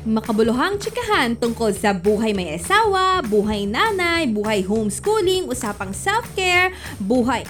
[0.00, 7.44] Makabuluhang tsikahan tungkol sa buhay may asawa, buhay nanay, buhay homeschooling, usapang self-care, buhay...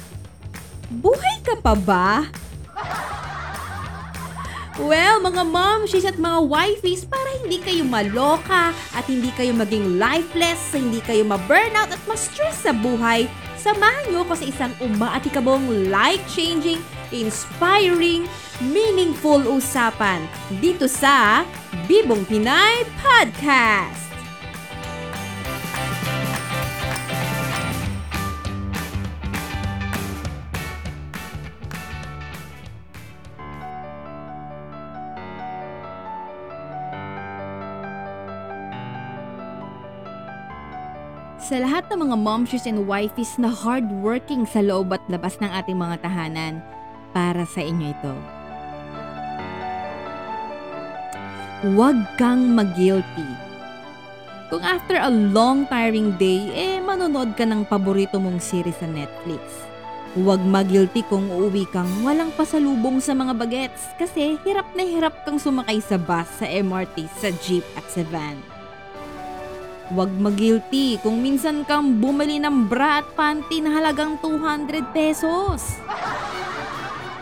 [0.90, 2.26] Buhay ka pa ba?
[4.82, 10.74] Well, mga momshies at mga wifeys, para hindi kayo maloka at hindi kayo maging lifeless,
[10.74, 13.30] hindi kayo ma-burnout at ma-stress sa buhay,
[13.62, 16.82] samahan nyo ko sa isang umaatikabong, life-changing,
[17.12, 18.26] inspiring,
[18.62, 20.24] meaningful usapan
[20.58, 21.42] dito sa
[21.86, 24.10] Bibong Pinay Podcast.
[41.50, 45.74] Sa lahat ng mga momshies and wifeys na hardworking sa loob at labas ng ating
[45.74, 46.62] mga tahanan,
[47.10, 48.14] para sa inyo ito.
[51.60, 53.28] Huwag kang mag-guilty.
[54.48, 59.44] Kung after a long tiring day, eh manonood ka ng paborito mong series sa Netflix.
[60.18, 65.38] Huwag mag-guilty kung uuwi kang walang pasalubong sa mga bagets kasi hirap na hirap kang
[65.38, 68.34] sumakay sa bus, sa MRT, sa jeep at sa van.
[69.94, 75.78] Huwag mag-guilty kung minsan kang bumili ng bra at panty na halagang 200 pesos.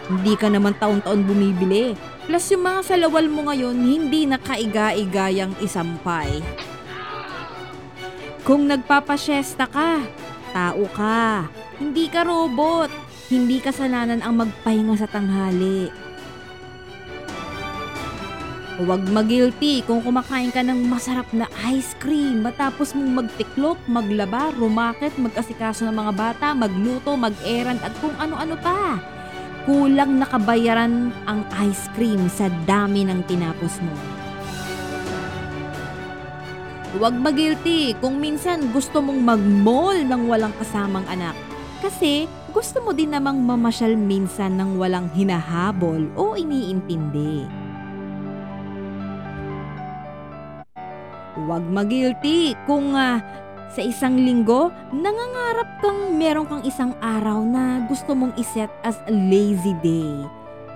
[0.09, 1.93] Hindi ka naman taon-taon bumibili.
[2.25, 6.41] Plus yung mga salawal mo ngayon, hindi nakaiga-igayang isampay.
[8.49, 10.01] Kung nagpapasyesta ka,
[10.57, 11.53] tao ka.
[11.77, 12.89] Hindi ka robot.
[13.29, 15.93] Hindi kasalanan ang magpahinga sa tanghali.
[18.79, 25.13] Huwag mag-guilty kung kumakain ka ng masarap na ice cream matapos mong magtiklop, maglaba, rumakit,
[25.19, 28.97] mag-asikaso ng mga bata, magluto, mag-errand at kung ano-ano pa.
[29.69, 33.93] Kulang nakabayaran ang ice cream sa dami ng tinapos mo.
[36.97, 41.37] Huwag mag-guilty kung minsan gusto mong mag-mall ng walang kasamang anak.
[41.85, 47.45] Kasi gusto mo din namang mamasyal minsan ng walang hinahabol o iniintindi.
[51.45, 53.21] Huwag mag-guilty kung ah,
[53.69, 59.13] sa isang linggo, nangangarap kang meron kang isang araw na gusto mong iset as a
[59.13, 60.25] lazy day.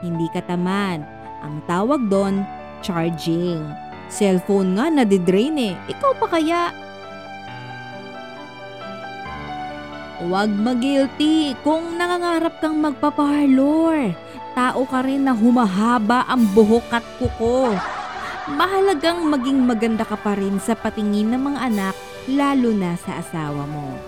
[0.05, 1.01] Hindi ka tamad.
[1.41, 2.45] Ang tawag doon,
[2.85, 3.65] charging.
[4.13, 5.75] Cellphone nga nadidrain eh.
[5.89, 6.63] Ikaw pa kaya?
[10.23, 14.13] Huwag mag-guilty kung nangangarap kang magpaparlor.
[14.53, 17.73] Tao ka rin na humahaba ang buhok at kuko
[18.53, 21.95] mahalagang maging maganda ka pa rin sa patingin ng mga anak
[22.31, 23.99] lalo na sa asawa mo.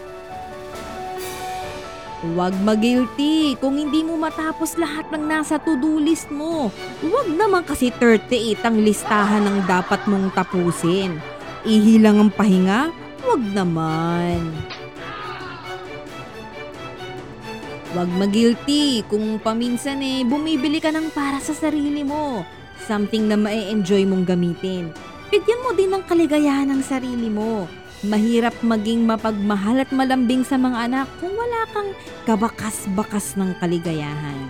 [2.24, 6.72] Huwag mag-guilty kung hindi mo matapos lahat ng nasa to-do list mo.
[7.04, 11.20] Huwag naman kasi 38 ang listahan ng dapat mong tapusin.
[11.68, 12.88] Ihilang ang pahinga?
[13.20, 14.56] Huwag naman.
[17.92, 22.42] Huwag mag-guilty kung paminsan eh bumibili ka ng para sa sarili mo
[22.84, 24.92] something na ma-enjoy mong gamitin.
[25.32, 27.66] Bigyan mo din ng kaligayahan ng sarili mo.
[28.04, 31.90] Mahirap maging mapagmahal at malambing sa mga anak kung wala kang
[32.28, 34.44] kabakas-bakas ng kaligayahan.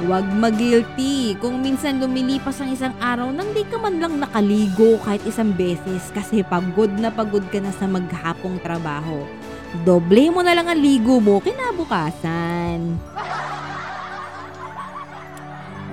[0.00, 5.22] Huwag mag-guilty kung minsan lumilipas ang isang araw nang di ka man lang nakaligo kahit
[5.28, 9.22] isang beses kasi pagod na pagod ka na sa maghapong trabaho.
[9.86, 12.98] Doble mo na lang ang ligo mo kinabukasan.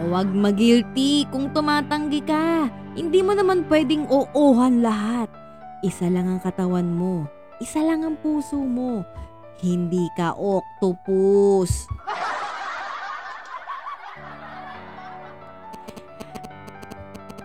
[0.01, 2.71] Huwag magilty kung tumatanggi ka.
[2.97, 5.29] Hindi mo naman pwedeng oohan lahat.
[5.85, 7.29] Isa lang ang katawan mo.
[7.61, 9.05] Isa lang ang puso mo.
[9.61, 11.85] Hindi ka octopus.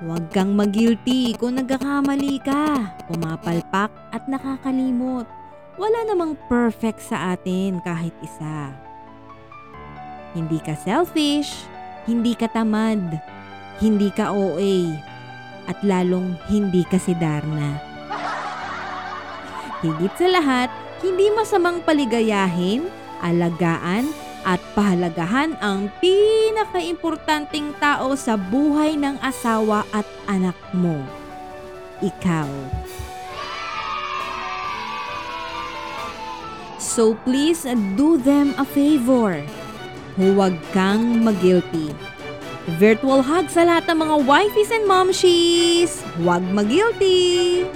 [0.00, 5.28] Huwag kang magilty kung nagkakamali ka, pumapalpak at nakakalimot.
[5.76, 8.72] Wala namang perfect sa atin kahit isa.
[10.32, 11.68] Hindi ka selfish,
[12.08, 13.20] hindi ka tamad,
[13.78, 15.11] hindi ka OA,
[15.72, 17.80] at lalong hindi ka si Darna.
[19.80, 20.68] Higit sa lahat,
[21.00, 22.92] hindi masamang paligayahin,
[23.24, 24.12] alagaan,
[24.44, 31.00] at pahalagahan ang pinakaimportanteng tao sa buhay ng asawa at anak mo.
[32.02, 32.50] Ikaw.
[36.82, 37.62] So please
[37.94, 39.38] do them a favor
[40.18, 42.11] huwag kang mag-guilty.
[42.62, 45.98] Virtual hug sa lahat ng mga wifeys and momshies!
[46.22, 47.66] Huwag magilty!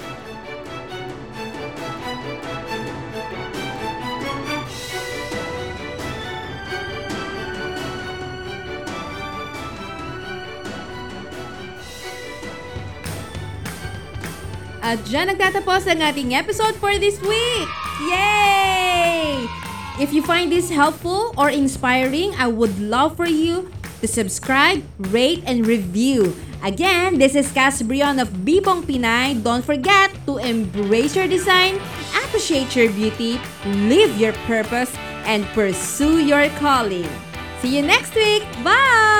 [14.87, 17.67] At dyan nagtatapos ang ating episode for this week!
[18.07, 19.51] Yay!
[19.99, 23.67] If you find this helpful or inspiring, I would love for you
[24.01, 24.83] to subscribe,
[25.13, 26.35] rate, and review.
[26.63, 29.43] Again, this is Cass Brion of Bibong Pinay.
[29.43, 31.81] Don't forget to embrace your design,
[32.25, 33.41] appreciate your beauty,
[33.87, 34.93] live your purpose,
[35.25, 37.09] and pursue your calling.
[37.61, 38.45] See you next week!
[38.63, 39.16] Bye!